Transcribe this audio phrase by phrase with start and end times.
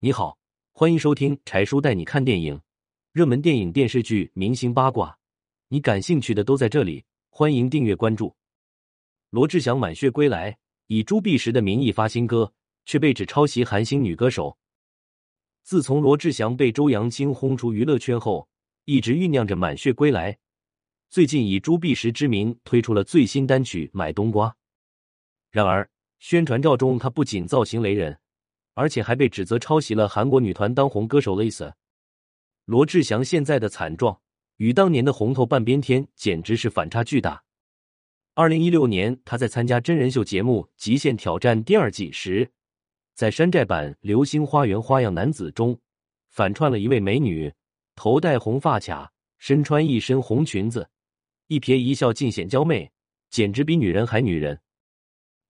[0.00, 0.38] 你好，
[0.70, 2.60] 欢迎收听柴叔带你看电影，
[3.10, 5.18] 热门电影、电视剧、明星八卦，
[5.66, 7.04] 你感兴趣的都在这里。
[7.30, 8.32] 欢迎订阅关注。
[9.30, 10.56] 罗志祥满血归来，
[10.86, 12.52] 以朱碧石的名义发新歌，
[12.84, 14.56] 却被指抄袭韩星女歌手。
[15.64, 18.48] 自从罗志祥被周扬青轰出娱乐圈后，
[18.84, 20.38] 一直酝酿着满血归来。
[21.10, 24.48] 最近以朱碧石之名推出了最新单曲《买冬瓜》。
[25.50, 25.90] 然而，
[26.20, 28.16] 宣传照中他不仅造型雷人，
[28.78, 31.72] 而且还被指责抄袭了韩国女团当红歌手 Lisa。
[32.64, 34.20] 罗志祥现在的惨状
[34.58, 37.42] 与当年的红透半边天简直是反差巨大。
[38.34, 42.52] 二零一六年，他在参加真人秀节目《极限挑战》第二季时，
[43.16, 45.76] 在山寨版《流星花园花样男子》中
[46.30, 47.52] 反串了一位美女，
[47.96, 50.88] 头戴红发卡，身穿一身红裙子，
[51.48, 52.92] 一瞥一笑尽显娇媚，
[53.28, 54.60] 简直比女人还女人。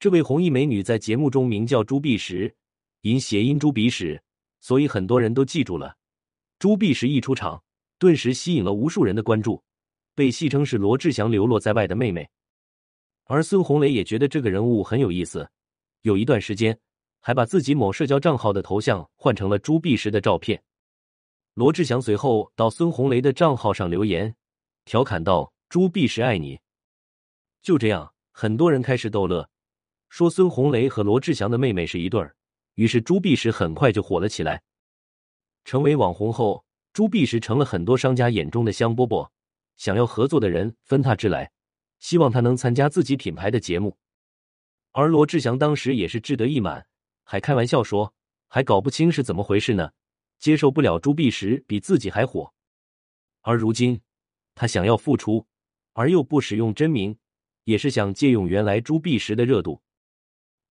[0.00, 2.56] 这位红衣美女在节目中名叫朱碧石，
[3.02, 4.20] 因谐音“猪鼻屎”，
[4.60, 5.96] 所以很多人都记住了。
[6.58, 7.62] 朱碧石一出场，
[7.98, 9.62] 顿时吸引了无数人的关注，
[10.14, 12.28] 被戏称是罗志祥流落在外的妹妹。
[13.24, 15.50] 而孙红雷也觉得这个人物很有意思，
[16.02, 16.78] 有一段时间
[17.20, 20.62] 还把自己某社交账号的头像换成了朱碧石的照片。
[21.54, 24.34] 罗志祥随后到孙红雷的账号上留言，
[24.84, 26.60] 调侃道：“朱碧石爱你。”
[27.62, 29.48] 就这样，很多人开始逗乐。
[30.08, 32.36] 说孙红雷和罗志祥的妹妹是一对儿，
[32.74, 34.62] 于是朱碧石很快就火了起来。
[35.64, 39.28] 成为网红后，朱碧石成了很多商家眼中的香饽饽，
[39.76, 41.50] 想要合作的人纷他之来，
[41.98, 43.96] 希望他能参加自己品牌的节目。
[44.92, 46.86] 而罗志祥当时也是志得意满，
[47.24, 48.12] 还开玩笑说
[48.48, 49.92] 还搞不清是怎么回事呢，
[50.38, 52.52] 接受不了朱碧石比自己还火。
[53.40, 54.00] 而如今
[54.54, 55.46] 他想要复出，
[55.94, 57.16] 而又不使用真名，
[57.64, 59.80] 也是想借用原来朱碧石的热度。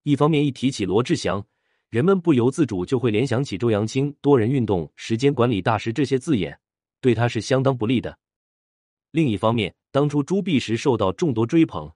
[0.04, 1.48] 一方面，一提起罗志祥，
[1.92, 6.58] 人们不由自主就会联想起周扬青、多人运动、时间管理大师这些字眼，
[7.02, 8.18] 对他是相当不利的。
[9.12, 11.92] 另一方面，当初朱碧石受到众多追捧，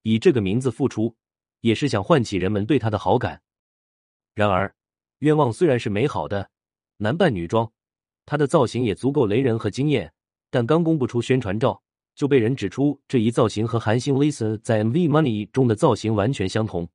[0.00, 1.14] 以这个名字复出，
[1.60, 3.42] 也是想唤起人们对他的好感。
[4.34, 4.74] 然而，
[5.18, 6.48] 愿望虽然是美好的，
[6.96, 7.70] 男扮女装，
[8.24, 10.10] 他的造型也足够雷人和惊艳，
[10.50, 11.82] 但刚公布出宣传照，
[12.14, 16.88] 就被人指出这一造型和韩星 Lisa 在 MV Money 中的造型完全相同。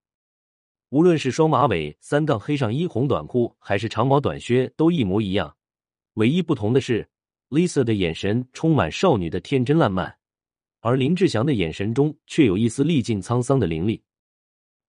[0.90, 5.56] 无论是双马尾、三杠黑上衣、红短裤，还是长毛短靴，都一模一样。
[6.14, 7.08] 唯一不同的是
[7.50, 10.18] ，Lisa 的眼神充满少女的天真烂漫，
[10.80, 14.02] 而林志祥的眼神中却有一丝历尽沧桑的凌厉。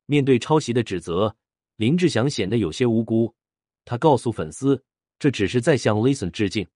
[0.06, 1.37] 面对抄袭的指责，
[1.77, 3.34] 林志祥显得有些无辜。
[3.84, 4.82] 他告诉粉丝，
[5.19, 6.67] 这只是在向 Lisa 致敬。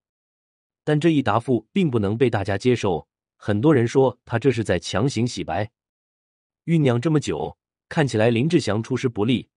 [0.85, 5.71] 但这一答复并不能被大家接受，很多人说他这是在强行洗白。
[6.67, 7.57] 酝酿这么久。
[7.95, 9.49] 看起来林志祥出师不利，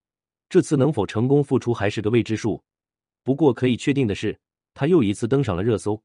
[0.47, 2.63] 这次能否成功复出还是个未知数。
[3.23, 4.39] 不过可以确定的是，
[4.75, 5.99] 他又一次登上了热搜。